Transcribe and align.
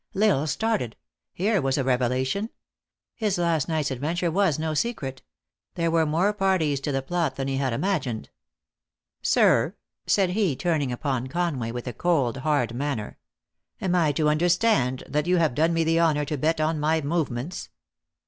L 0.15 0.23
Isle 0.39 0.47
started. 0.47 0.95
Here 1.31 1.61
was 1.61 1.77
a 1.77 1.83
revelation! 1.83 2.49
His 3.13 3.37
last 3.37 3.69
night 3.69 3.81
s 3.85 3.91
adventure 3.91 4.31
was 4.31 4.57
no 4.57 4.73
secret. 4.73 5.21
Thefe 5.75 5.91
were 5.91 6.07
more 6.07 6.33
parties 6.33 6.79
to 6.79 6.91
the 6.91 7.03
plot 7.03 7.35
than 7.35 7.47
he 7.47 7.57
had 7.57 7.71
imagined." 7.71 8.31
Sir!" 9.21 9.75
said 10.07 10.31
he, 10.31 10.55
turning 10.55 10.91
upon 10.91 11.27
Con 11.27 11.59
way, 11.59 11.71
with 11.71 11.85
a 11.85 11.93
cold, 11.93 12.37
hard 12.37 12.73
manner. 12.73 13.19
"Am 13.79 13.93
I 13.93 14.11
to 14.13 14.27
understand 14.27 15.03
that 15.07 15.27
you 15.27 15.37
have 15.37 15.53
done 15.53 15.71
me 15.71 15.83
the 15.83 15.99
honor 15.99 16.25
to 16.25 16.35
bet 16.35 16.59
on 16.59 16.79
my 16.79 17.01
movements?" 17.01 17.69